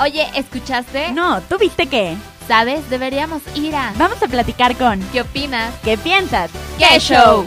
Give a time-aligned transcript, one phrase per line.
[0.00, 1.10] Oye, ¿escuchaste?
[1.10, 2.16] No, ¿tú viste qué?
[2.46, 2.88] ¿Sabes?
[2.88, 3.92] Deberíamos ir a...
[3.98, 5.00] Vamos a platicar con...
[5.10, 5.74] ¿Qué opinas?
[5.82, 6.52] ¿Qué piensas?
[6.78, 7.44] ¡Qué show!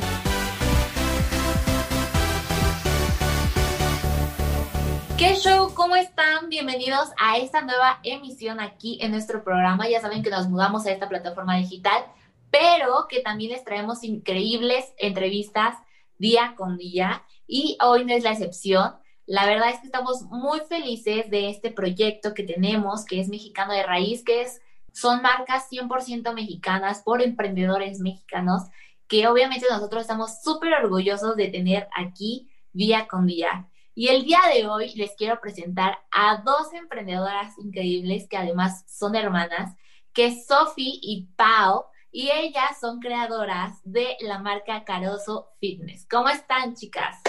[5.17, 5.73] ¿Qué show?
[5.73, 6.49] ¿Cómo están?
[6.49, 9.87] Bienvenidos a esta nueva emisión aquí en nuestro programa.
[9.87, 12.03] Ya saben que nos mudamos a esta plataforma digital,
[12.49, 15.77] pero que también les traemos increíbles entrevistas
[16.17, 19.00] día con día y hoy no es la excepción.
[19.31, 23.71] La verdad es que estamos muy felices de este proyecto que tenemos, que es Mexicano
[23.71, 24.61] de Raíz, que es,
[24.91, 28.63] son marcas 100% mexicanas por emprendedores mexicanos,
[29.07, 33.69] que obviamente nosotros estamos súper orgullosos de tener aquí día con día.
[33.95, 39.15] Y el día de hoy les quiero presentar a dos emprendedoras increíbles que además son
[39.15, 39.77] hermanas,
[40.11, 46.05] que es Sophie y Pau, y ellas son creadoras de la marca Caroso Fitness.
[46.09, 47.21] ¿Cómo están, chicas?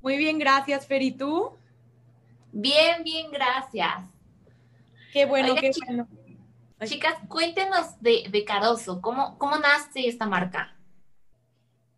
[0.00, 1.02] Muy bien, gracias, Fer.
[1.02, 1.56] ¿Y tú?
[2.52, 4.04] Bien, bien, gracias.
[5.12, 6.08] Qué bueno, qué bueno.
[6.84, 10.76] Chicas, cuéntenos de, de Caroso, ¿cómo, ¿cómo nace esta marca?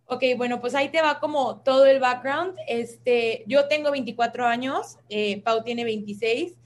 [0.06, 2.56] Ok, bueno, pues ahí te va como todo el background.
[2.66, 6.56] Este, yo tengo 24 años, eh, Pau tiene 26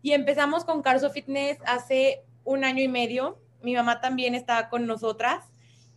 [0.00, 3.38] y empezamos con Caroso Fitness hace un año y medio.
[3.62, 5.44] Mi mamá también estaba con nosotras.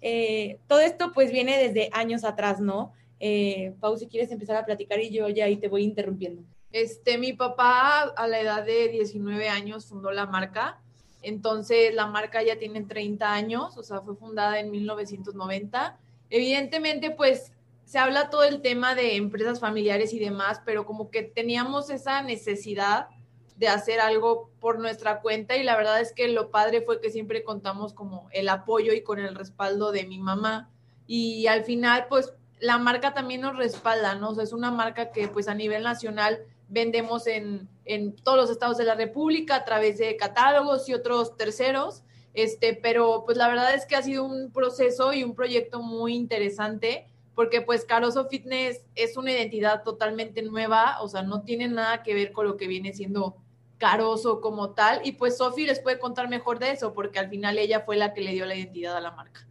[0.02, 2.91] Eh, todo esto pues viene desde años atrás, ¿no?
[3.25, 6.43] Eh, Pau, si quieres empezar a platicar y yo ya te voy interrumpiendo.
[6.73, 10.81] Este, mi papá a la edad de 19 años fundó la marca.
[11.21, 15.97] Entonces la marca ya tiene 30 años, o sea, fue fundada en 1990.
[16.30, 17.53] Evidentemente, pues
[17.85, 22.23] se habla todo el tema de empresas familiares y demás, pero como que teníamos esa
[22.23, 23.08] necesidad
[23.55, 27.09] de hacer algo por nuestra cuenta y la verdad es que lo padre fue que
[27.09, 30.69] siempre contamos como el apoyo y con el respaldo de mi mamá
[31.08, 32.33] y al final pues
[32.64, 34.39] la marca también nos respalda, ¿no?
[34.39, 36.39] Es una marca que pues a nivel nacional
[36.70, 41.36] vendemos en, en todos los estados de la República a través de catálogos y otros
[41.36, 45.82] terceros, este, pero pues la verdad es que ha sido un proceso y un proyecto
[45.82, 47.05] muy interesante
[47.36, 52.14] porque pues Caroso Fitness es una identidad totalmente nueva, o sea, no tiene nada que
[52.14, 53.36] ver con lo que viene siendo
[53.77, 57.58] Caroso como tal, y pues Sofi les puede contar mejor de eso, porque al final
[57.58, 59.45] ella fue la que le dio la identidad a la marca.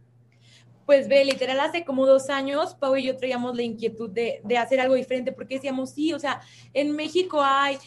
[0.85, 4.57] Pues ve, literal, hace como dos años, Pau y yo traíamos la inquietud de, de,
[4.57, 6.41] hacer algo diferente, porque decíamos, sí, o sea,
[6.73, 7.77] en México hay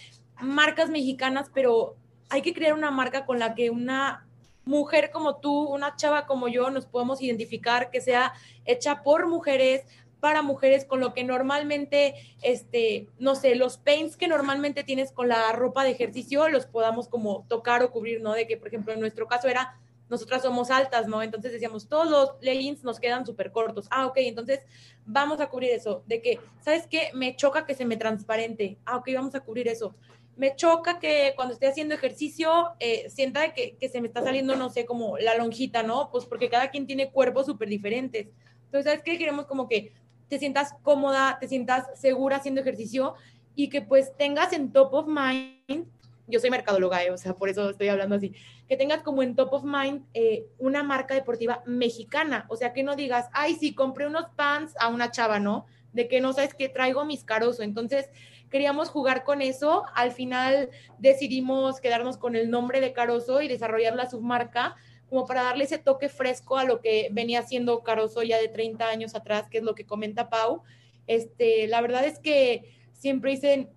[0.41, 1.97] marcas mexicanas, pero
[2.29, 4.27] hay que crear una marca con la que una
[4.65, 8.33] mujer como tú, una chava como yo, nos podamos identificar, que sea
[8.65, 9.85] hecha por mujeres,
[10.21, 15.29] para mujeres, con lo que normalmente, este, no sé, los paints que normalmente tienes con
[15.29, 18.33] la ropa de ejercicio, los podamos como tocar o cubrir, ¿no?
[18.33, 21.23] De que, por ejemplo, en nuestro caso era nosotras somos altas, ¿no?
[21.23, 23.87] Entonces decíamos, todos los leggings nos quedan súper cortos.
[23.91, 24.61] Ah, ok, entonces
[25.05, 26.05] vamos a cubrir eso.
[26.07, 27.11] De que, ¿sabes qué?
[27.15, 28.79] Me choca que se me transparente.
[28.85, 29.95] Ah, ok, vamos a cubrir eso.
[30.37, 34.55] Me choca que cuando esté haciendo ejercicio eh, sienta que, que, se me está saliendo,
[34.55, 36.11] no sé, como la lonjita, ¿no?
[36.11, 38.29] Pues porque cada quien tiene cuerpos súper diferentes.
[38.67, 39.19] Entonces, ¿sabes qué?
[39.19, 39.93] Queremos como que
[40.29, 43.15] te sientas cómoda, te sientas segura haciendo ejercicio
[43.55, 45.89] y que pues tengas en top of mind
[46.27, 48.35] yo soy mercadóloga, eh, o sea, por eso estoy hablando así,
[48.69, 52.83] que tengas como en top of mind eh, una marca deportiva mexicana, o sea, que
[52.83, 55.67] no digas, ay, sí, compré unos pants a una chava, ¿no?
[55.93, 57.63] De que no sabes que traigo mis caroso.
[57.63, 58.11] Entonces,
[58.51, 63.95] queríamos jugar con eso, al final decidimos quedarnos con el nombre de Caroso y desarrollar
[63.97, 64.77] la submarca
[65.09, 68.89] como para darle ese toque fresco a lo que venía haciendo Caroso ya de 30
[68.89, 70.63] años atrás, que es lo que comenta Pau.
[71.07, 73.71] Este, la verdad es que siempre dicen,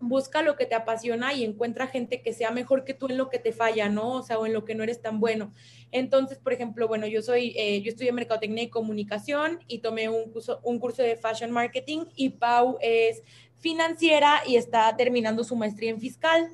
[0.00, 3.28] busca lo que te apasiona y encuentra gente que sea mejor que tú en lo
[3.28, 4.14] que te falla, ¿no?
[4.14, 5.52] O sea, o en lo que no eres tan bueno.
[5.92, 10.32] Entonces, por ejemplo, bueno, yo soy, eh, yo estudié Mercadotecnia y Comunicación y tomé un
[10.32, 13.22] curso, un curso de Fashion Marketing y Pau es
[13.58, 16.48] financiera y está terminando su maestría en fiscal.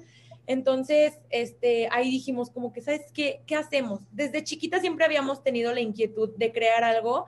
[0.48, 3.42] Entonces, este, ahí dijimos como que, ¿sabes qué?
[3.46, 4.00] ¿Qué hacemos?
[4.12, 7.26] Desde chiquita siempre habíamos tenido la inquietud de crear algo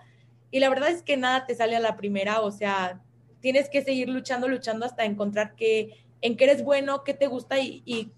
[0.50, 3.02] y la verdad es que nada te sale a la primera, o sea,
[3.40, 7.58] tienes que seguir luchando, luchando hasta encontrar qué, en qué eres bueno, qué te gusta
[7.60, 8.12] y,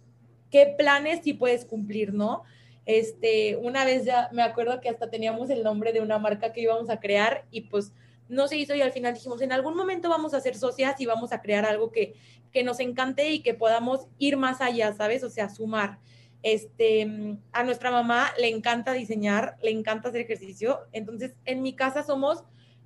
[0.51, 2.43] qué planes sí puedes cumplir, ¿no?
[2.85, 6.63] Este, una vez ya me acuerdo que hasta teníamos el nombre de una marca que
[6.63, 7.93] íbamos a crear y pues
[8.29, 11.07] no se hizo y al final dijimos, en algún momento vamos a ser socias y
[11.07, 12.15] vamos a crear algo que,
[12.53, 15.23] que nos encante y que podamos ir más allá, ¿sabes?
[15.23, 15.99] O sea, sumar.
[16.43, 20.81] Este, a nuestra mamá le encanta diseñar, le encanta hacer ejercicio.
[20.93, 22.45] Entonces, en mi casa somos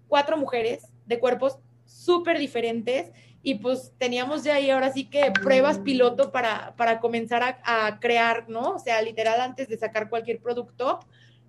[0.09, 3.13] cuatro mujeres de cuerpos súper diferentes
[3.45, 8.01] y pues teníamos ya ahí ahora sí que pruebas piloto para, para comenzar a, a,
[8.01, 8.71] crear, ¿no?
[8.73, 10.99] O sea, literal antes de sacar cualquier producto,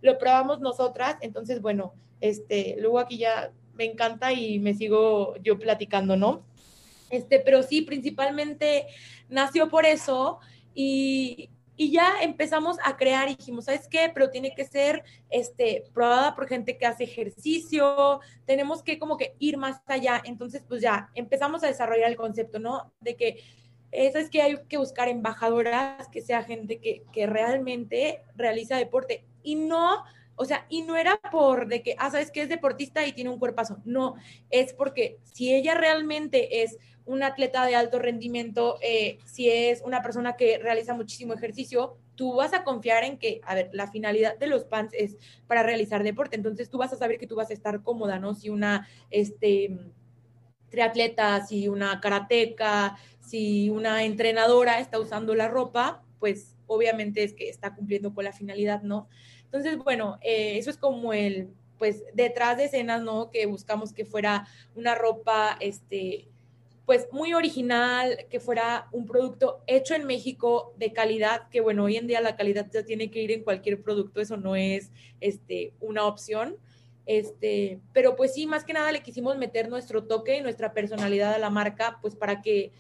[0.02, 5.58] lo probamos nosotras, entonces bueno, este, luego aquí ya me encanta y me sigo yo
[5.58, 6.46] platicando, ¿no?
[7.10, 8.88] Este, pero sí, principalmente
[9.30, 10.40] nació por eso
[10.78, 14.10] Y, y ya empezamos a crear y dijimos, ¿sabes qué?
[14.14, 19.36] Pero tiene que ser este, probada por gente que hace ejercicio, tenemos que como que
[19.40, 20.22] ir más allá.
[20.24, 22.94] Entonces, pues ya empezamos a desarrollar el concepto, ¿no?
[23.02, 23.44] De que
[23.92, 29.26] eso es que hay que buscar embajadoras, que sea gente que, que realmente realiza deporte
[29.44, 30.04] y no
[30.36, 33.30] o sea, y no era por de que, ah, sabes que es deportista y tiene
[33.30, 33.82] un cuerpazo.
[33.86, 34.16] No,
[34.50, 40.02] es porque si ella realmente es un atleta de alto rendimiento, eh, si es una
[40.02, 44.38] persona que realiza muchísimo ejercicio, tú vas a confiar en que, a ver, la finalidad
[44.38, 45.18] de los pants es
[45.48, 48.34] para realizar deporte, entonces tú vas a saber que tú vas a estar cómoda, ¿no?
[48.34, 49.78] Si una, este,
[50.70, 57.50] triatleta, si una karateca, si una entrenadora está usando la ropa, pues obviamente es que
[57.50, 59.08] está cumpliendo con la finalidad, ¿no?
[59.46, 63.32] Entonces, bueno, eh, eso es como el, pues, detrás de escenas, ¿no?
[63.32, 66.28] Que buscamos que fuera una ropa, este,
[66.86, 71.98] pues muy original, que fuera un producto hecho en México de calidad, que bueno, hoy
[71.98, 75.74] en día la calidad ya tiene que ir en cualquier producto, eso no es este,
[75.80, 76.58] una opción.
[77.08, 81.34] Este, pero pues sí, más que nada le quisimos meter nuestro toque y nuestra personalidad
[81.34, 82.72] a la marca, pues para que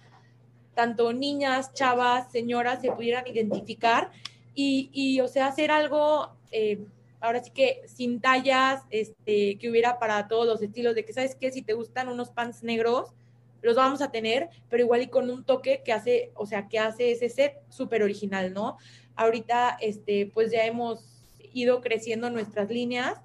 [0.75, 4.11] tanto niñas, chavas, señoras se pudieran identificar
[4.55, 6.79] y, y o sea, hacer algo, eh,
[7.19, 11.35] ahora sí que sin tallas, este, que hubiera para todos los estilos, de que, ¿sabes
[11.35, 11.51] qué?
[11.51, 13.13] Si te gustan unos pants negros,
[13.61, 16.79] los vamos a tener, pero igual y con un toque que hace, o sea, que
[16.79, 18.77] hace ese set súper original, ¿no?
[19.15, 23.19] Ahorita, este, pues ya hemos ido creciendo nuestras líneas,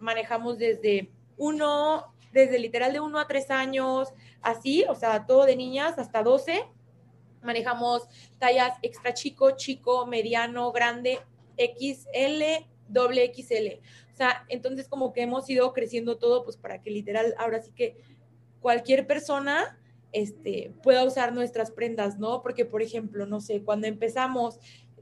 [0.00, 5.56] manejamos desde uno, desde literal de uno a tres años, así, o sea, todo de
[5.56, 6.64] niñas hasta 12.
[7.42, 8.02] Manejamos
[8.38, 11.20] tallas extra chico, chico, mediano, grande,
[11.56, 13.80] XL, doble XL.
[14.12, 17.72] O sea, entonces como que hemos ido creciendo todo, pues para que literal, ahora sí
[17.72, 17.96] que
[18.60, 19.78] cualquier persona
[20.12, 22.42] este, pueda usar nuestras prendas, ¿no?
[22.42, 24.58] Porque, por ejemplo, no sé, cuando empezamos,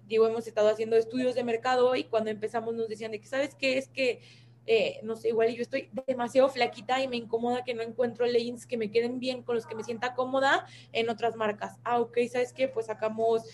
[0.07, 3.55] digo, hemos estado haciendo estudios de mercado y cuando empezamos nos decían de que, ¿sabes
[3.55, 3.79] qué?
[3.79, 4.21] Es que,
[4.67, 8.67] eh, no sé, igual yo estoy demasiado flaquita y me incomoda que no encuentro leggings
[8.67, 11.79] que me queden bien, con los que me sienta cómoda en otras marcas.
[11.85, 12.69] Ah, ok, ¿sabes qué?
[12.69, 13.45] Pues sacamos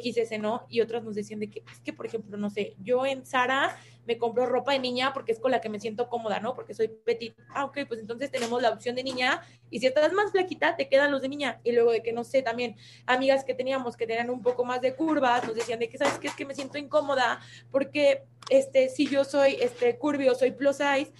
[0.00, 0.66] XS, ¿no?
[0.68, 3.76] Y otras nos decían de que, es que, por ejemplo, no sé, yo en Sara
[4.06, 6.54] me compro ropa de niña porque es con la que me siento cómoda, ¿no?
[6.54, 7.34] Porque soy petit.
[7.50, 10.88] Ah, ok, pues entonces tenemos la opción de niña y si estás más flaquita, te
[10.88, 11.60] quedan los de niña.
[11.62, 14.80] Y luego de que, no sé, también amigas que teníamos que tenían un poco más
[14.80, 16.28] de curvas, nos decían de que, ¿sabes qué?
[16.28, 17.40] Es que me siento incómoda
[17.70, 21.12] porque, este, si yo soy, este, curvy soy plus size,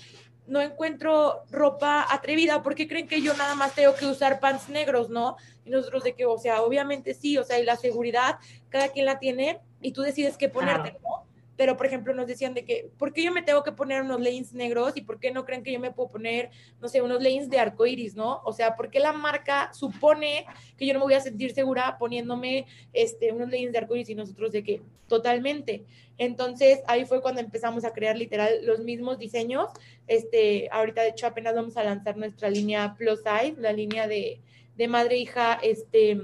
[0.46, 5.08] no encuentro ropa atrevida porque creen que yo nada más tengo que usar pants negros,
[5.08, 5.36] ¿no?
[5.64, 8.38] Y nosotros de que, o sea, obviamente sí, o sea, y la seguridad,
[8.68, 11.31] cada quien la tiene y tú decides qué ponerte, ¿no?
[11.62, 14.20] Pero por ejemplo nos decían de que, ¿por qué yo me tengo que poner unos
[14.20, 16.50] leggings negros y por qué no creen que yo me puedo poner,
[16.80, 18.40] no sé, unos leggings de arco iris, ¿no?
[18.44, 20.44] O sea, ¿por qué la marca supone
[20.76, 24.08] que yo no me voy a sentir segura poniéndome este, unos leggings de arco iris
[24.08, 25.84] y nosotros de que totalmente?
[26.18, 29.70] Entonces ahí fue cuando empezamos a crear literal los mismos diseños.
[30.08, 34.40] Este, ahorita de hecho apenas vamos a lanzar nuestra línea Plus Size, la línea de,
[34.76, 36.20] de madre hija, este,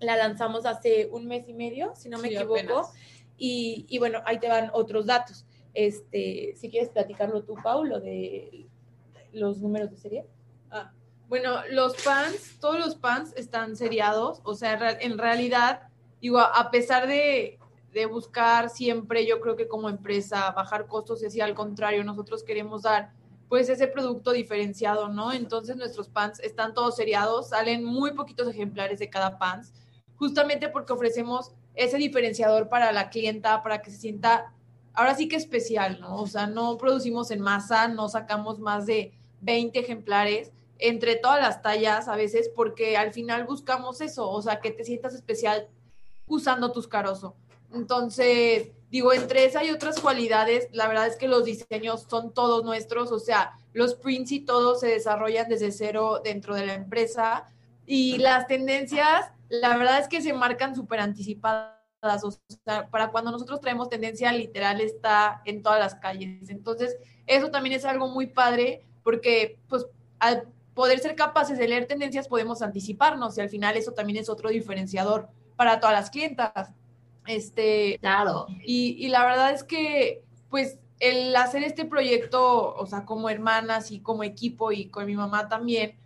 [0.00, 2.90] la lanzamos hace un mes y medio, si no me equivoco.
[3.38, 5.44] Y, bueno, ahí te van otros datos.
[5.74, 8.66] Este, si quieres platicarlo tú, Paulo, de
[9.32, 10.26] los números de serie.
[10.70, 10.92] Ah,
[11.28, 15.82] bueno, los pants, todos los pants están seriados, o sea, en realidad,
[16.20, 17.58] digo, a pesar de,
[17.92, 22.44] de buscar siempre, yo creo que como empresa, bajar costos y así, al contrario, nosotros
[22.44, 23.12] queremos dar
[23.48, 25.32] pues ese producto diferenciado, ¿no?
[25.32, 29.72] Entonces nuestros pants están todos seriados, salen muy poquitos ejemplares de cada pants,
[30.16, 34.52] justamente porque ofrecemos ese diferenciador para la clienta, para que se sienta
[34.94, 36.20] ahora sí que especial, ¿no?
[36.20, 41.62] O sea, no producimos en masa, no sacamos más de 20 ejemplares entre todas las
[41.62, 45.68] tallas a veces, porque al final buscamos eso, o sea, que te sientas especial
[46.26, 47.36] usando tus carozo.
[47.72, 52.64] Entonces, digo, entre esa y otras cualidades, la verdad es que los diseños son todos
[52.64, 57.46] nuestros, o sea, los prints y todo se desarrollan desde cero dentro de la empresa
[57.86, 61.76] y las tendencias la verdad es que se marcan súper anticipadas.
[62.22, 66.50] O sea, para cuando nosotros traemos tendencia literal está en todas las calles.
[66.50, 69.86] Entonces, eso también es algo muy padre porque, pues,
[70.18, 74.28] al poder ser capaces de leer tendencias podemos anticiparnos y al final eso también es
[74.28, 76.70] otro diferenciador para todas las clientas.
[77.26, 78.46] Este, claro.
[78.62, 83.90] Y, y la verdad es que, pues, el hacer este proyecto, o sea, como hermanas
[83.90, 85.96] y como equipo y con mi mamá también,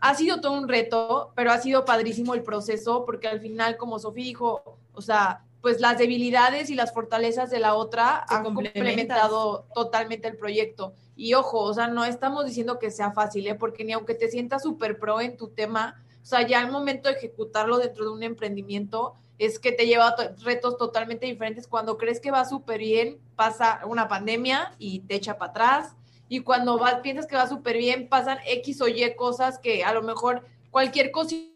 [0.00, 3.98] ha sido todo un reto, pero ha sido padrísimo el proceso porque al final, como
[3.98, 9.66] Sofía dijo, o sea, pues las debilidades y las fortalezas de la otra han complementado
[9.74, 10.92] totalmente el proyecto.
[11.16, 13.54] Y ojo, o sea, no estamos diciendo que sea fácil, ¿eh?
[13.56, 17.08] porque ni aunque te sientas súper pro en tu tema, o sea, ya al momento
[17.08, 21.66] de ejecutarlo dentro de un emprendimiento, es que te lleva a to- retos totalmente diferentes.
[21.66, 25.94] Cuando crees que va súper bien, pasa una pandemia y te echa para atrás.
[26.28, 29.92] Y cuando vas, piensas que va súper bien, pasan X o Y cosas que a
[29.94, 31.48] lo mejor cualquier cosita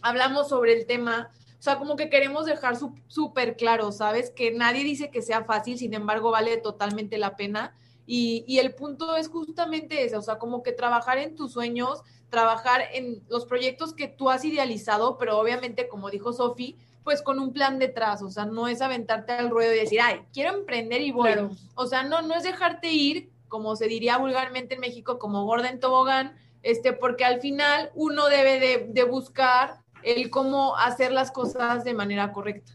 [0.00, 4.30] hablamos sobre el tema, o sea, como que queremos dejar su- súper claro, ¿sabes?
[4.30, 7.74] Que nadie dice que sea fácil, sin embargo, vale totalmente la pena.
[8.06, 12.02] Y, y el punto es justamente ese, o sea, como que trabajar en tus sueños,
[12.30, 17.38] trabajar en los proyectos que tú has idealizado, pero obviamente, como dijo Sofi, pues con
[17.38, 21.00] un plan detrás, o sea, no es aventarte al ruedo y decir, ay, quiero emprender
[21.00, 21.32] y voy.
[21.32, 21.50] Claro.
[21.74, 25.68] O sea, no, no es dejarte ir, como se diría vulgarmente en México, como gorda
[25.68, 31.30] en tobogán, este, porque al final uno debe de, de buscar el cómo hacer las
[31.30, 32.72] cosas de manera correcta.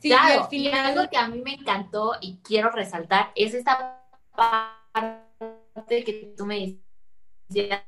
[0.00, 4.02] Sí, claro, al final, algo que a mí me encantó y quiero resaltar es esta
[4.34, 6.80] parte que tú me
[7.48, 7.82] decías.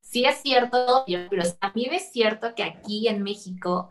[0.00, 3.90] Sí es cierto, pero también es cierto que aquí en México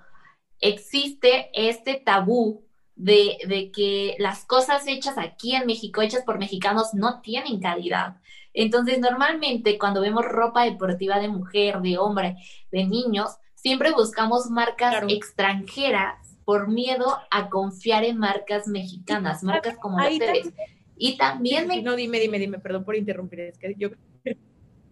[0.60, 6.94] existe este tabú de, de que las cosas hechas aquí en México, hechas por mexicanos,
[6.94, 8.18] no tienen calidad.
[8.54, 12.36] Entonces, normalmente cuando vemos ropa deportiva de mujer, de hombre,
[12.72, 15.08] de niños, siempre buscamos marcas Claro.
[15.10, 20.54] extranjeras por miedo a confiar en marcas mexicanas, marcas como ahí también-
[20.96, 23.40] Y también me No, dime, dime, dime, perdón por interrumpir.
[23.42, 23.90] Es que yo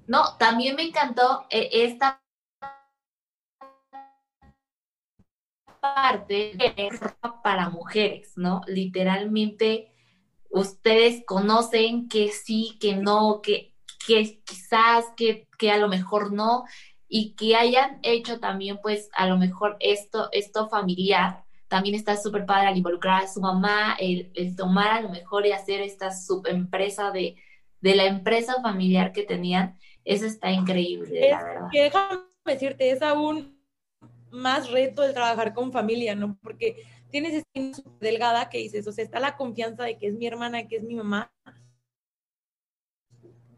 [0.07, 2.19] No, también me encantó eh, esta
[5.79, 8.61] parte de ropa para mujeres, ¿no?
[8.67, 9.90] Literalmente,
[10.51, 13.73] ustedes conocen que sí, que no, que,
[14.05, 16.63] que quizás, que, que a lo mejor no,
[17.07, 21.43] y que hayan hecho también, pues, a lo mejor esto, esto familiar.
[21.67, 25.45] También está súper padre al involucrar a su mamá, el, el tomar a lo mejor
[25.45, 27.35] y hacer esta subempresa de,
[27.81, 29.77] de la empresa familiar que tenían.
[30.03, 31.67] Eso está increíble, Es la verdad.
[31.71, 33.57] que déjame decirte, es aún
[34.31, 36.37] más reto el trabajar con familia, ¿no?
[36.41, 36.77] Porque
[37.11, 40.67] tienes esta delgada que dices, o sea, está la confianza de que es mi hermana,
[40.67, 41.31] que es mi mamá,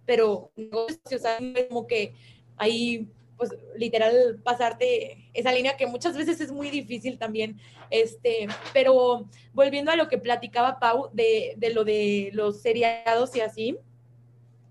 [0.05, 1.37] pero o sea,
[1.69, 2.13] como que
[2.57, 9.29] ahí, pues, literal, pasarte esa línea que muchas veces es muy difícil también, este, pero
[9.53, 13.77] volviendo a lo que platicaba Pau de, de lo de los seriados y así,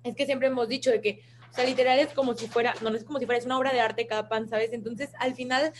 [0.04, 1.22] es que siempre hemos dicho de que
[1.52, 3.58] o sea, literal es como si fuera, no, no es como si fuera, es una
[3.58, 4.72] obra de arte cada pan, ¿sabes?
[4.72, 5.74] Entonces, al final,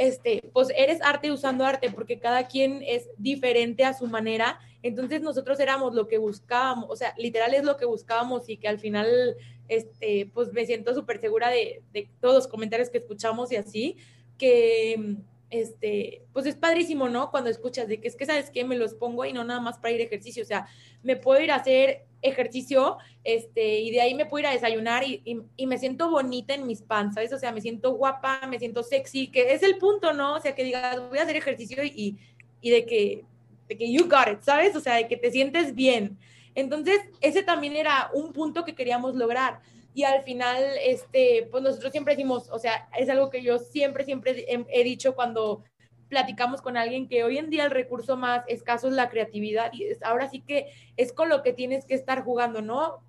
[0.00, 4.58] este, pues eres arte usando arte, porque cada quien es diferente a su manera.
[4.82, 8.66] Entonces, nosotros éramos lo que buscábamos, o sea, literal es lo que buscábamos y que
[8.66, 9.36] al final,
[9.68, 13.98] este, pues me siento súper segura de, de todos los comentarios que escuchamos y así,
[14.38, 15.18] que
[15.50, 17.30] este, pues es padrísimo, ¿no?
[17.30, 18.64] Cuando escuchas de que es que, ¿sabes qué?
[18.64, 20.66] Me los pongo y no nada más para ir a ejercicio, o sea,
[21.02, 25.02] me puedo ir a hacer ejercicio, este, y de ahí me puedo ir a desayunar
[25.04, 27.32] y, y, y me siento bonita en mis pants, ¿sabes?
[27.32, 30.34] O sea, me siento guapa, me siento sexy, que es el punto, ¿no?
[30.34, 32.18] O sea, que digas, voy a hacer ejercicio y,
[32.60, 33.24] y de que,
[33.68, 34.76] de que you got it, ¿sabes?
[34.76, 36.16] O sea, de que te sientes bien.
[36.54, 39.60] Entonces, ese también era un punto que queríamos lograr
[39.92, 44.04] y al final, este, pues nosotros siempre decimos, o sea, es algo que yo siempre,
[44.04, 45.64] siempre he, dicho cuando
[46.08, 49.88] platicamos con alguien que hoy en día el recurso más escaso es la creatividad y
[50.02, 53.04] ahora sí que es con lo que tienes que estar jugando, ¿no?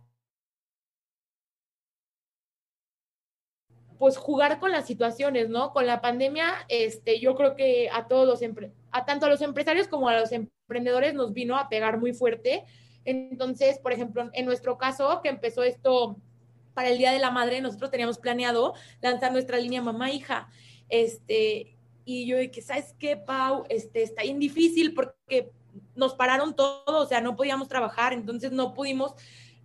[4.00, 5.73] Pues jugar con las situaciones, ¿no?
[5.73, 8.41] Con la pandemia, este, yo creo que a todos los,
[8.91, 12.65] a tanto a los empresarios como a los emprendedores nos vino a pegar muy fuerte.
[13.05, 16.17] Entonces, por ejemplo, en nuestro caso, que empezó esto
[16.73, 20.49] para el Día de la Madre, nosotros teníamos planeado lanzar nuestra línea mamá-hija.
[20.89, 23.63] Este, y yo dije, ¿sabes qué, Pau?
[23.69, 25.51] Este, está bien difícil porque
[25.95, 29.13] nos pararon todo, o sea, no podíamos trabajar, entonces no pudimos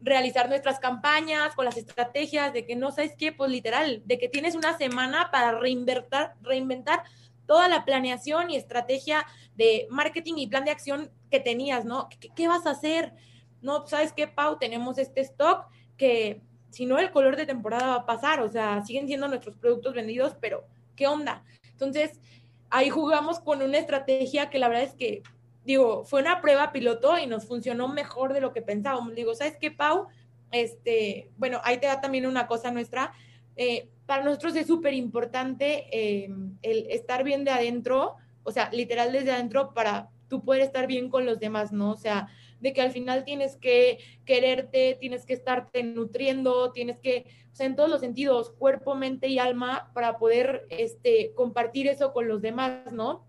[0.00, 4.28] realizar nuestras campañas con las estrategias de que no sabes qué, pues literal, de que
[4.28, 7.02] tienes una semana para reinventar, reinventar
[7.46, 12.08] toda la planeación y estrategia de marketing y plan de acción que tenías, ¿no?
[12.08, 13.14] ¿Qué, qué vas a hacer?
[13.62, 14.58] No, ¿sabes qué, Pau?
[14.58, 16.42] Tenemos este stock que
[16.76, 19.94] si no, el color de temporada va a pasar, o sea, siguen siendo nuestros productos
[19.94, 21.42] vendidos, pero ¿qué onda?
[21.70, 22.20] Entonces,
[22.68, 25.22] ahí jugamos con una estrategia que la verdad es que,
[25.64, 29.14] digo, fue una prueba piloto y nos funcionó mejor de lo que pensábamos.
[29.14, 30.08] Digo, ¿sabes qué, Pau?
[30.50, 33.10] Este, bueno, ahí te da también una cosa nuestra.
[33.56, 36.28] Eh, para nosotros es súper importante eh,
[36.60, 41.08] el estar bien de adentro, o sea, literal desde adentro para tú poder estar bien
[41.08, 41.92] con los demás, ¿no?
[41.92, 42.28] O sea,
[42.60, 47.66] de que al final tienes que quererte, tienes que estarte nutriendo, tienes que, o sea,
[47.66, 52.42] en todos los sentidos, cuerpo, mente y alma, para poder este, compartir eso con los
[52.42, 53.26] demás, ¿no?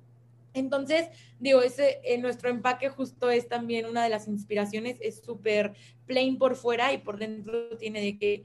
[0.53, 5.73] Entonces, digo, ese, en nuestro empaque justo es también una de las inspiraciones, es súper
[6.05, 8.43] plain por fuera y por dentro tiene de que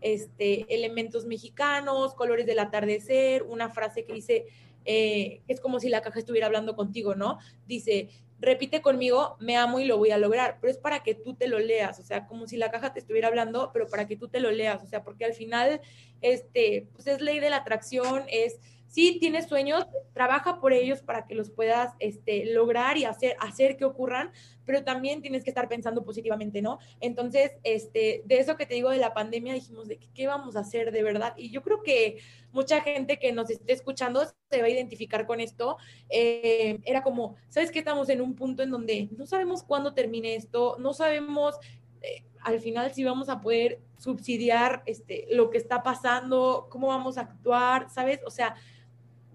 [0.00, 4.46] este, elementos mexicanos, colores del atardecer, una frase que dice,
[4.84, 7.38] eh, es como si la caja estuviera hablando contigo, ¿no?
[7.66, 8.08] Dice,
[8.40, 11.48] repite conmigo, me amo y lo voy a lograr, pero es para que tú te
[11.48, 14.28] lo leas, o sea, como si la caja te estuviera hablando, pero para que tú
[14.28, 15.80] te lo leas, o sea, porque al final,
[16.20, 21.26] este, pues es ley de la atracción, es si tienes sueños, trabaja por ellos para
[21.26, 24.32] que los puedas este, lograr y hacer, hacer que ocurran,
[24.64, 26.78] pero también tienes que estar pensando positivamente, ¿no?
[27.00, 30.60] Entonces, este, de eso que te digo de la pandemia, dijimos, ¿de qué vamos a
[30.60, 31.34] hacer de verdad?
[31.36, 32.18] Y yo creo que
[32.50, 35.76] mucha gente que nos esté escuchando se va a identificar con esto.
[36.08, 37.80] Eh, era como, ¿sabes qué?
[37.80, 41.56] Estamos en un punto en donde no sabemos cuándo termine esto, no sabemos...
[42.00, 47.18] Eh, al final si vamos a poder subsidiar este, lo que está pasando, cómo vamos
[47.18, 48.20] a actuar, ¿sabes?
[48.24, 48.54] O sea,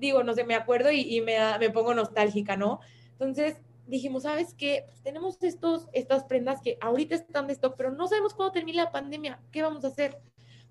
[0.04, 2.80] digo, no sé, me acuerdo y, me, me, pongo nostálgica, ¿no?
[3.14, 3.58] Entonces
[3.88, 4.84] dijimos, ¿sabes qué?
[4.88, 8.78] Pues tenemos estos, estas prendas que ahorita están de stock, pero no sabemos cuándo termine
[8.78, 10.18] la pandemia, ¿qué vamos a hacer?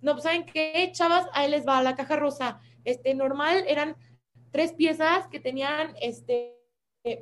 [0.01, 1.27] No, pues ¿saben qué, chavas?
[1.33, 2.61] Ahí les va la caja rosa.
[2.85, 3.97] Este, normal eran
[4.51, 6.59] tres piezas que tenían este,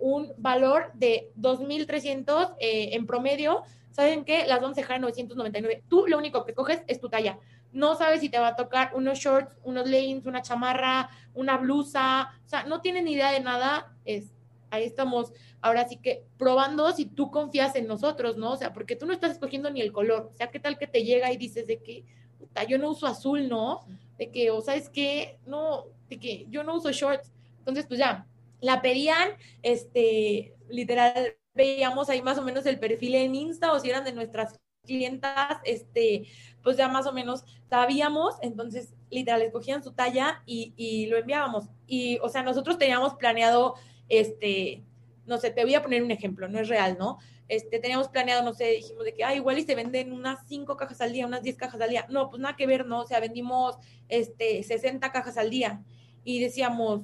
[0.01, 3.63] un valor de 2.300 eh, en promedio.
[3.91, 4.47] ¿Saben qué?
[4.47, 5.85] Las vamos a dejar en 999.
[5.89, 7.39] Tú lo único que coges es tu talla
[7.73, 12.31] no sabes si te va a tocar unos shorts, unos leggings, una chamarra, una blusa,
[12.45, 14.33] o sea, no tienes ni idea de nada, es,
[14.71, 18.53] ahí estamos, ahora sí que probando si tú confías en nosotros, ¿no?
[18.53, 20.87] O sea, porque tú no estás escogiendo ni el color, o sea, ¿qué tal que
[20.87, 22.05] te llega y dices de que,
[22.39, 23.81] puta, yo no uso azul, ¿no?
[24.19, 28.27] De que, o sabes qué, no, de que yo no uso shorts, entonces pues ya,
[28.61, 29.31] la pedían,
[29.63, 34.13] este, literal, veíamos ahí más o menos el perfil en Insta o si eran de
[34.13, 36.27] nuestras clientas, este,
[36.63, 41.69] pues ya más o menos sabíamos, entonces literal escogían su talla y, lo enviábamos.
[41.87, 43.75] Y, o sea, nosotros teníamos planeado,
[44.09, 44.83] este,
[45.27, 47.19] no sé, te voy a poner un ejemplo, no es real, ¿no?
[47.49, 50.77] Este, teníamos planeado, no sé, dijimos de que, ah, igual y se venden unas cinco
[50.77, 52.07] cajas al día, unas 10 cajas al día.
[52.09, 53.01] No, pues nada que ver, ¿no?
[53.01, 53.77] O sea, vendimos,
[54.09, 55.83] este, 60 cajas al día.
[56.23, 57.01] Y decíamos,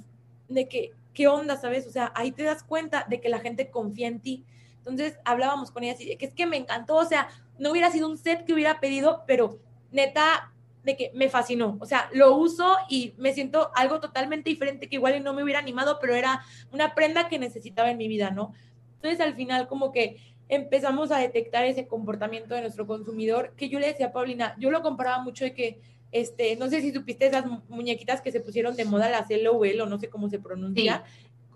[0.48, 1.84] de que, ¿qué onda, sabes?
[1.88, 4.44] O sea, ahí te das cuenta de que la gente confía en ti.
[4.78, 7.28] Entonces hablábamos con ellas y de que es que me encantó, o sea,
[7.59, 9.59] no hubiera sido un set que hubiera pedido, pero
[9.90, 10.53] neta,
[10.87, 11.77] de que me fascinó.
[11.81, 15.59] O sea, lo uso y me siento algo totalmente diferente que igual no me hubiera
[15.59, 16.42] animado, pero era
[16.73, 18.53] una prenda que necesitaba en mi vida, ¿no?
[18.95, 20.16] Entonces al final como que
[20.49, 24.71] empezamos a detectar ese comportamiento de nuestro consumidor, que yo le decía a Paulina, yo
[24.71, 25.81] lo comparaba mucho de que,
[26.12, 29.87] este, no sé si supiste esas muñequitas que se pusieron de moda, las LOL o
[29.87, 31.03] no sé cómo se pronuncia,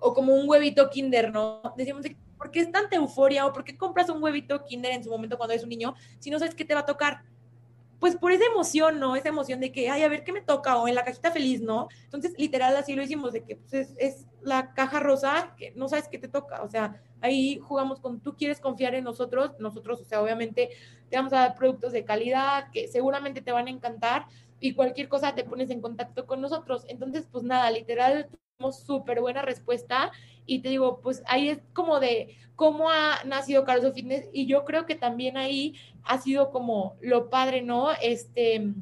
[0.01, 1.63] o como un huevito kinder, ¿no?
[1.77, 2.05] Decíamos,
[2.40, 5.37] ¿por qué es tanta euforia o por qué compras un huevito kinder en su momento
[5.37, 7.22] cuando eres un niño si no sabes qué te va a tocar?
[7.98, 9.14] Pues por esa emoción, ¿no?
[9.14, 11.61] Esa emoción de que, ay, a ver qué me toca o en la cajita feliz,
[11.61, 11.88] ¿no?
[12.05, 16.09] Entonces, literal, así lo hicimos, de que pues, es, la caja rosa, que no sabes
[16.09, 20.05] qué te toca, o sea, ahí jugamos con, tú quieres confiar en nosotros, nosotros, o
[20.05, 20.70] sea, obviamente
[21.11, 24.24] te vamos a dar productos de calidad que seguramente te van a encantar
[24.61, 26.87] y cualquier cosa te pones en contacto con nosotros.
[26.88, 28.31] Entonces, pues nada, literal,
[28.73, 30.12] súper buena respuesta
[30.46, 34.64] y te digo, pues ahí es como de cómo ha nacido Carlos Fitness y yo
[34.64, 37.90] creo que también ahí ha sido como lo padre, ¿no?
[38.03, 38.75] Este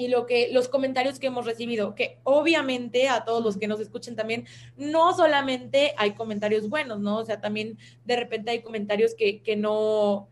[0.00, 3.80] y lo que los comentarios que hemos recibido, que obviamente a todos los que nos
[3.80, 7.18] escuchen también, no solamente hay comentarios buenos, ¿no?
[7.18, 10.28] O sea, también de repente hay comentarios que, que no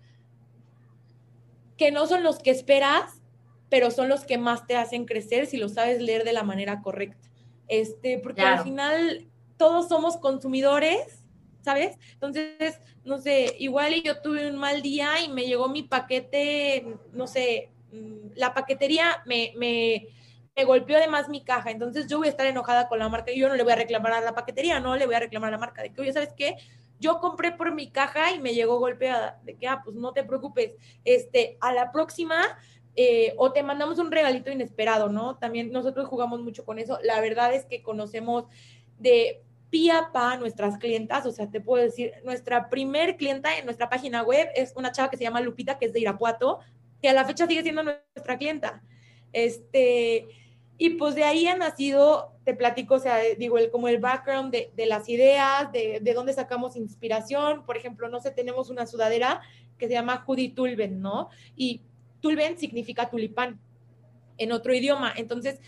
[1.76, 3.20] que no son los que esperas,
[3.68, 6.80] pero son los que más te hacen crecer si lo sabes leer de la manera
[6.80, 7.28] correcta.
[7.68, 9.26] Este, porque al final
[9.56, 11.24] todos somos consumidores,
[11.62, 11.98] ¿sabes?
[12.12, 17.26] Entonces, no sé, igual yo tuve un mal día y me llegó mi paquete, no
[17.26, 20.08] sé, mm, la paquetería me, me,
[20.56, 23.38] me golpeó además mi caja, entonces yo voy a estar enojada con la marca y
[23.38, 25.52] yo no le voy a reclamar a la paquetería, no le voy a reclamar a
[25.52, 26.56] la marca de que, oye, ¿sabes qué?
[26.98, 30.24] Yo compré por mi caja y me llegó golpeada, de que, ah, pues no te
[30.24, 30.74] preocupes,
[31.04, 32.40] este, a la próxima
[32.96, 35.36] eh, o te mandamos un regalito inesperado, ¿no?
[35.36, 36.98] También nosotros jugamos mucho con eso.
[37.02, 38.44] La verdad es que conocemos
[38.98, 43.90] de pía pa nuestras clientas, o sea, te puedo decir, nuestra primer clienta en nuestra
[43.90, 46.60] página web es una chava que se llama Lupita, que es de Irapuato,
[47.02, 48.82] que a la fecha sigue siendo nuestra clienta.
[49.32, 50.28] Este,
[50.78, 54.54] y pues de ahí ha nacido, te platico, o sea, digo, el, como el background
[54.54, 57.66] de, las ideas, de, de, dónde sacamos inspiración.
[57.66, 59.42] Por ejemplo, no sé, tenemos una sudadera
[59.76, 61.28] que se llama Judy Tulben, ¿no?
[61.56, 61.82] Y
[62.20, 63.60] Tulben significa tulipán
[64.38, 65.12] en otro idioma.
[65.16, 65.60] Entonces,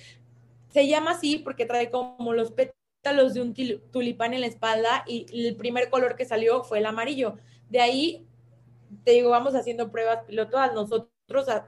[0.73, 3.55] se llama así porque trae como los pétalos de un
[3.91, 7.37] tulipán en la espalda y el primer color que salió fue el amarillo.
[7.71, 8.27] De ahí,
[9.05, 11.11] te digo, vamos haciendo pruebas piloto a nosotros,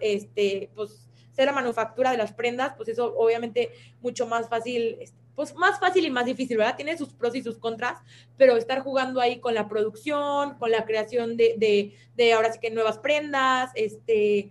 [0.01, 5.19] este, pues, ser la manufactura de las prendas, pues eso obviamente mucho más fácil, este,
[5.35, 6.77] pues más fácil y más difícil, ¿verdad?
[6.77, 7.99] Tiene sus pros y sus contras,
[8.37, 12.59] pero estar jugando ahí con la producción, con la creación de, de, de ahora sí
[12.61, 14.51] que nuevas prendas, este,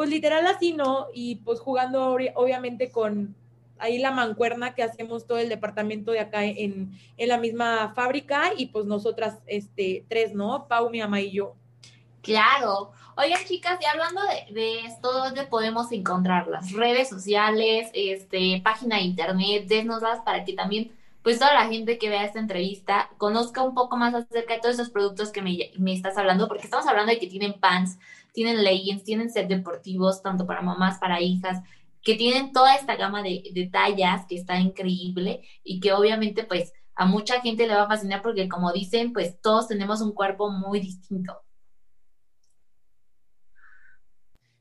[0.00, 1.08] pues literal así, ¿no?
[1.12, 3.36] Y pues jugando obviamente con
[3.78, 8.52] ahí la mancuerna que hacemos todo el departamento de acá en, en la misma fábrica
[8.56, 10.66] y pues nosotras, este, tres, ¿no?
[10.68, 11.54] Pau, mi mamá y yo.
[12.22, 12.92] Claro.
[13.14, 16.72] Oigan, chicas, y hablando de, de, esto, ¿dónde podemos encontrarlas?
[16.72, 22.08] Redes sociales, este, página de internet, desnoslas para que también, pues toda la gente que
[22.08, 26.16] vea esta entrevista conozca un poco más acerca de todos esos productos que me, estás
[26.16, 27.98] hablando, porque estamos hablando de que tienen pants,
[28.32, 31.62] tienen leggings, tienen set deportivos, tanto para mamás, para hijas,
[32.02, 36.72] que tienen toda esta gama de, de tallas que está increíble y que obviamente pues
[36.94, 40.50] a mucha gente le va a fascinar porque como dicen, pues todos tenemos un cuerpo
[40.50, 41.42] muy distinto.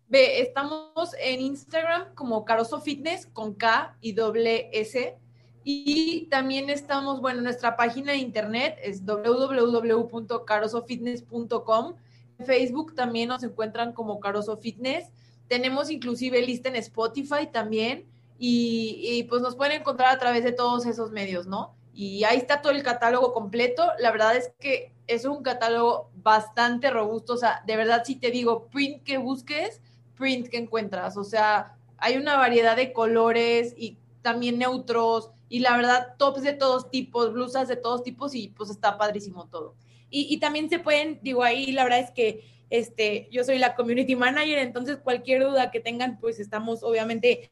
[0.08, 5.20] Ve, estamos en Instagram como Caroso Fitness con K y doble S.
[5.64, 11.96] Y también estamos, bueno, nuestra página de internet es www.carosofitness.com.
[12.38, 15.08] En Facebook también nos encuentran como Caroso Fitness.
[15.48, 18.06] Tenemos inclusive lista en Spotify también.
[18.38, 21.76] Y, y, pues nos pueden encontrar a través de todos esos medios, ¿no?
[21.94, 23.92] Y ahí está todo el catálogo completo.
[24.00, 27.34] La verdad es que es un catálogo bastante robusto.
[27.34, 29.82] O sea, de verdad, si te digo, print que busques,
[30.16, 31.18] print que encuentras.
[31.18, 36.54] O sea, hay una variedad de colores y también neutros y la verdad, tops de
[36.54, 39.76] todos tipos, blusas de todos tipos y pues está padrísimo todo.
[40.10, 43.76] Y, y también se pueden, digo, ahí la verdad es que este, yo soy la
[43.76, 47.52] community manager, entonces cualquier duda que tengan, pues estamos obviamente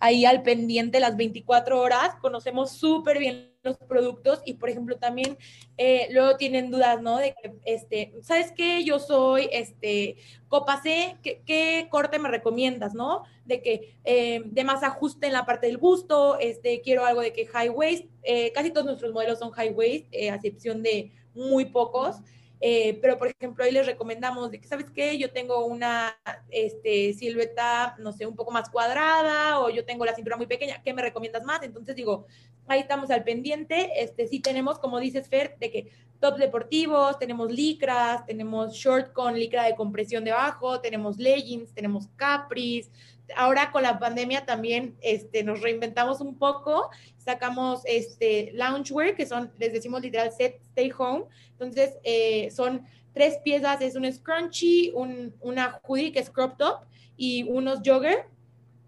[0.00, 5.38] ahí al pendiente las 24 horas, conocemos súper bien los productos y por ejemplo también
[5.78, 7.18] eh, luego tienen dudas, ¿no?
[7.18, 8.84] De que, este, ¿sabes qué?
[8.84, 10.16] Yo soy, este,
[10.48, 13.24] copa C, ¿qué, corte me recomiendas, no?
[13.44, 17.32] De que eh, de más ajuste en la parte del busto, este, quiero algo de
[17.32, 21.64] que high waist, eh, casi todos nuestros modelos son high waist, a excepción de muy
[21.64, 22.16] pocos.
[22.66, 25.18] Eh, pero, por ejemplo, ahí les recomendamos de que, ¿sabes qué?
[25.18, 30.14] Yo tengo una este, silueta, no sé, un poco más cuadrada o yo tengo la
[30.14, 31.62] cintura muy pequeña, ¿qué me recomiendas más?
[31.62, 32.24] Entonces digo,
[32.66, 34.02] ahí estamos al pendiente.
[34.02, 39.38] Este, sí tenemos, como dices, Fer, de que tops deportivos, tenemos licras, tenemos short con
[39.38, 42.90] licra de compresión debajo, tenemos leggings, tenemos capris.
[43.36, 49.50] Ahora con la pandemia también este, nos reinventamos un poco, sacamos este loungewear, que son,
[49.58, 51.24] les decimos literal, set, stay home.
[51.52, 56.84] Entonces, eh, son tres piezas, es un scrunchie, un, una hoodie que es crop top
[57.16, 58.26] y unos jogger.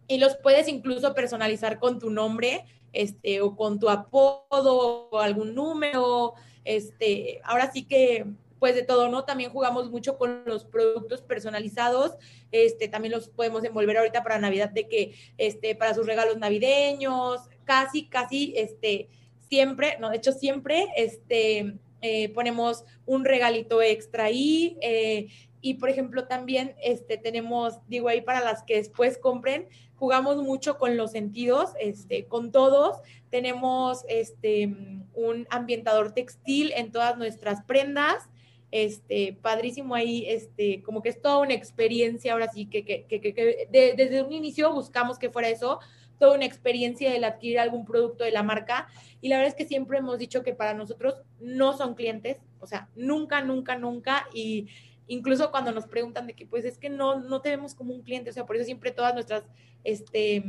[0.08, 5.54] Y los puedes incluso personalizar con tu nombre, este, o con tu apodo, o algún
[5.54, 6.34] número.
[6.64, 8.26] Este, ahora sí que
[8.58, 9.24] pues de todo, ¿no?
[9.24, 12.16] También jugamos mucho con los productos personalizados,
[12.52, 17.40] este, también los podemos envolver ahorita para Navidad, de que, este, para sus regalos navideños,
[17.64, 19.08] casi, casi, este,
[19.48, 25.28] siempre, no, de hecho siempre, este, eh, ponemos un regalito extra ahí, eh,
[25.60, 30.78] y por ejemplo también, este, tenemos, digo ahí para las que después compren, jugamos mucho
[30.78, 32.98] con los sentidos, este, con todos.
[33.30, 34.66] Tenemos este,
[35.14, 38.28] un ambientador textil en todas nuestras prendas
[38.70, 43.20] este, padrísimo ahí, este, como que es toda una experiencia, ahora sí, que, que, que,
[43.20, 45.80] que de, desde un inicio buscamos que fuera eso,
[46.18, 48.88] toda una experiencia del adquirir algún producto de la marca.
[49.20, 52.66] Y la verdad es que siempre hemos dicho que para nosotros no son clientes, o
[52.66, 54.26] sea, nunca, nunca, nunca.
[54.32, 54.66] Y
[55.06, 58.30] incluso cuando nos preguntan de que, pues es que no, no te como un cliente,
[58.30, 59.44] o sea, por eso siempre todas nuestras,
[59.84, 60.42] este,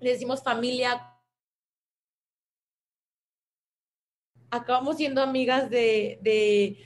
[0.00, 1.10] le decimos familia.
[4.50, 6.78] Acabamos siendo amigas de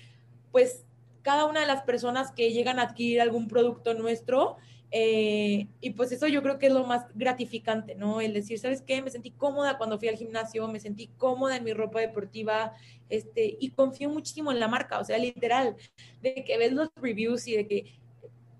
[0.59, 0.85] pues
[1.23, 4.57] cada una de las personas que llegan a adquirir algún producto nuestro.
[4.91, 8.21] Eh, y pues eso yo creo que es lo más gratificante, ¿no?
[8.21, 9.01] El decir, ¿sabes qué?
[9.01, 12.73] Me sentí cómoda cuando fui al gimnasio, me sentí cómoda en mi ropa deportiva,
[13.09, 15.77] este, y confío muchísimo en la marca, o sea, literal,
[16.23, 18.01] de que ves los reviews y de que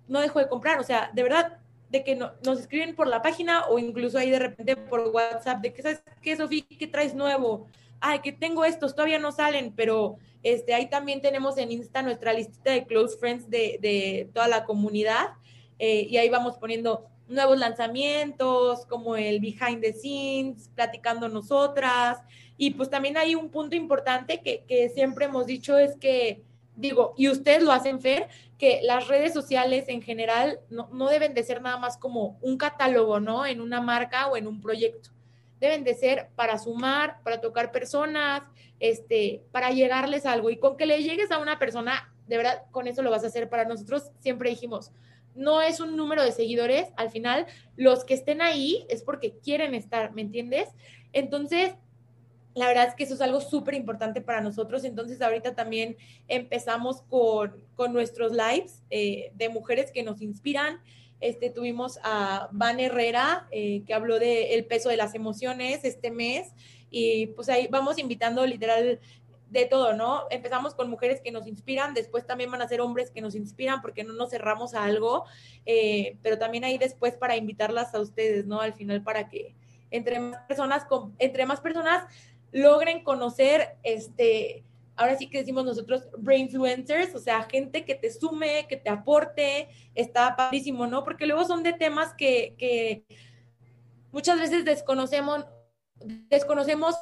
[0.07, 1.59] no dejo de comprar, o sea, de verdad,
[1.91, 5.63] de que no, nos escriben por la página o incluso ahí de repente por WhatsApp,
[5.63, 6.63] de que, ¿sabes qué, Sofía?
[6.79, 7.67] ¿Qué traes nuevo?
[8.01, 12.33] Ay, que tengo estos, todavía no salen, pero este, ahí también tenemos en Insta nuestra
[12.33, 15.29] listita de close friends de, de toda la comunidad.
[15.79, 22.19] eh, y ahí vamos poniendo nuevos lanzamientos, como el behind the scenes, platicando nosotras.
[22.57, 26.43] Y pues también hay un punto importante que, que siempre hemos dicho es que,
[26.75, 31.35] digo, y ustedes lo hacen, Fer, que las redes sociales en general no, no deben
[31.35, 33.47] de ser nada más como un catálogo, ¿no?
[33.47, 35.11] En una marca o en un proyecto.
[35.61, 38.43] Deben de ser para sumar, para tocar personas,
[38.81, 40.51] este, para llegarles algo.
[40.51, 43.29] Y con que le llegues a una persona, de verdad, con eso lo vas a
[43.29, 43.49] hacer.
[43.49, 44.93] Para nosotros siempre dijimos,
[45.35, 49.75] no es un número de seguidores, al final los que estén ahí es porque quieren
[49.75, 50.69] estar, ¿me entiendes?
[51.13, 51.75] Entonces,
[52.55, 54.85] la verdad es que eso es algo súper importante para nosotros.
[54.85, 60.81] Entonces, ahorita también empezamos con, con nuestros lives eh, de mujeres que nos inspiran.
[61.21, 66.11] Este, tuvimos a Van Herrera, eh, que habló del el peso de las emociones este
[66.11, 66.53] mes.
[66.91, 69.01] Y pues ahí vamos invitando literal
[69.51, 70.25] de todo, ¿no?
[70.31, 73.81] Empezamos con mujeres que nos inspiran, después también van a ser hombres que nos inspiran
[73.81, 75.25] porque no nos cerramos a algo,
[75.65, 78.61] eh, pero también ahí después para invitarlas a ustedes, ¿no?
[78.61, 79.55] Al final para que
[79.91, 80.87] entre más personas,
[81.19, 82.05] entre más personas
[82.53, 84.65] logren conocer, este,
[84.99, 89.69] ahora sí que decimos nosotros, brainfluencers, o sea, gente que te sume, que te aporte,
[89.95, 91.05] está padrísimo, ¿no?
[91.05, 93.05] Porque luego son de temas que, que
[94.11, 95.47] muchas veces desconocemos,
[96.29, 96.97] desconocemos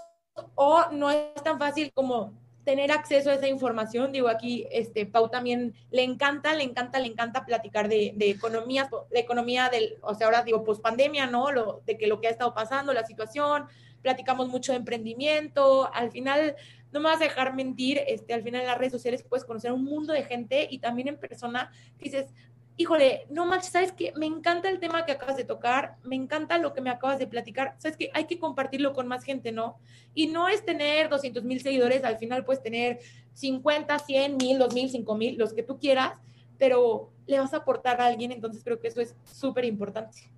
[0.54, 4.12] o no es tan fácil como tener acceso a esa información.
[4.12, 8.90] Digo, aquí este Pau también le encanta, le encanta, le encanta platicar de, de economía,
[9.10, 11.52] de economía del, o sea, ahora digo, post pandemia, ¿no?
[11.52, 13.66] Lo, de que lo que ha estado pasando, la situación,
[14.02, 16.56] platicamos mucho de emprendimiento, al final,
[16.96, 19.70] no me vas a dejar mentir, este, al final en las redes sociales puedes conocer
[19.70, 22.32] un mundo de gente y también en persona dices,
[22.78, 24.14] híjole, no manches, ¿sabes qué?
[24.16, 27.26] Me encanta el tema que acabas de tocar, me encanta lo que me acabas de
[27.26, 28.10] platicar, ¿sabes qué?
[28.14, 29.76] Hay que compartirlo con más gente, ¿no?
[30.14, 33.00] Y no es tener 200 mil seguidores, al final puedes tener
[33.34, 36.18] 50, 100 mil, 2 mil, 5 mil, los que tú quieras,
[36.56, 40.30] pero le vas a aportar a alguien, entonces creo que eso es súper importante.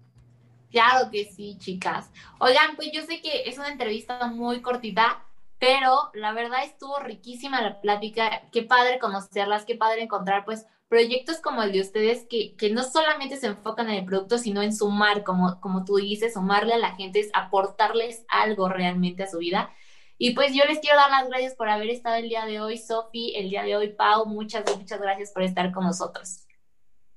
[0.73, 2.11] Claro que sí, chicas.
[2.41, 5.25] Oigan, pues yo sé que es una entrevista muy cortita,
[5.59, 8.43] pero la verdad estuvo riquísima la plática.
[8.53, 12.83] Qué padre conocerlas, qué padre encontrar pues proyectos como el de ustedes que, que no
[12.83, 16.79] solamente se enfocan en el producto, sino en sumar, como, como tú dices, sumarle a
[16.79, 19.71] la gente, es aportarles algo realmente a su vida.
[20.17, 22.79] Y pues yo les quiero dar las gracias por haber estado el día de hoy,
[22.79, 24.27] Sofi, el día de hoy, Pau.
[24.27, 26.48] Muchas, muchas gracias por estar con nosotros.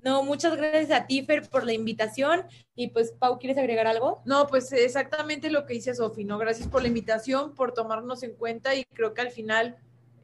[0.02, 2.44] No, muchas gracias a ti, Fer, por la invitación.
[2.74, 4.20] Y pues, Pau, ¿quieres agregar algo?
[4.24, 6.38] No, pues exactamente lo que dice Sofi, ¿no?
[6.38, 9.76] Gracias por la invitación, por tomarnos en cuenta y creo que al final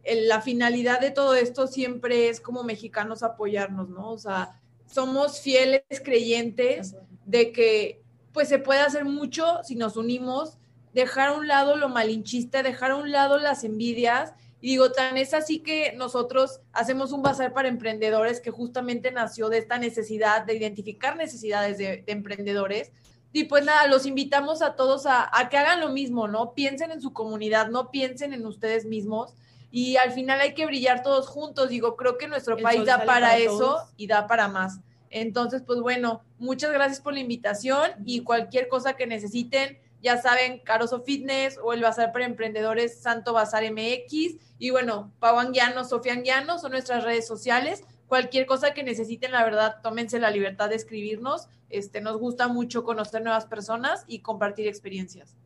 [0.05, 4.11] la finalidad de todo esto siempre es como mexicanos apoyarnos, ¿no?
[4.11, 10.59] O sea, somos fieles creyentes de que pues se puede hacer mucho si nos unimos,
[10.93, 14.33] dejar a un lado lo malinchista, dejar a un lado las envidias.
[14.61, 19.49] Y digo, tan es así que nosotros hacemos un bazar para emprendedores que justamente nació
[19.49, 22.91] de esta necesidad de identificar necesidades de, emprendedores.
[23.33, 26.55] Y pues nada, los invitamos a todos a, a, que hagan lo mismo, ¿no?
[26.55, 29.35] Piensen en su comunidad, no piensen en ustedes mismos
[29.71, 31.69] y al final hay que brillar todos juntos.
[31.69, 34.81] Digo, creo que nuestro país da para, eso y da para más.
[35.11, 40.61] Entonces, pues bueno, muchas gracias por la invitación y cualquier cosa que necesiten, ya saben,
[40.61, 44.37] Caroso Fitness o el Bazar para Emprendedores Santo Bazar MX.
[44.59, 47.83] Y bueno, Pau Anguiano, Sofía Anguiano son nuestras redes sociales.
[48.07, 51.49] Cualquier cosa que necesiten, la verdad, tómense la libertad de escribirnos.
[51.69, 55.37] Este, nos gusta mucho conocer nuevas personas y compartir experiencias.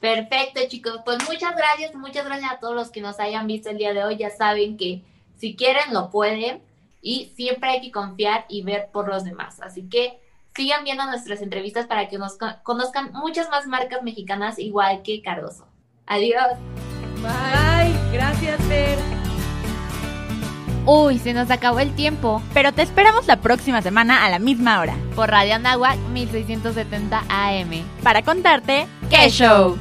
[0.00, 1.00] Perfecto, chicos.
[1.04, 4.04] Pues muchas gracias, muchas gracias a todos los que nos hayan visto el día de
[4.04, 4.16] hoy.
[4.16, 5.02] Ya saben que
[5.36, 6.62] si quieren, lo pueden.
[7.02, 9.60] Y siempre hay que confiar y ver por los demás.
[9.60, 10.23] Así que
[10.54, 15.66] sigan viendo nuestras entrevistas para que nos conozcan muchas más marcas mexicanas igual que Cardoso.
[16.06, 16.58] Adiós.
[17.22, 17.94] Bye.
[18.12, 18.98] Gracias, Fer.
[20.86, 24.80] Uy, se nos acabó el tiempo, pero te esperamos la próxima semana a la misma
[24.80, 27.70] hora por Radio Anahuac 1670 AM
[28.02, 29.78] para contarte qué show.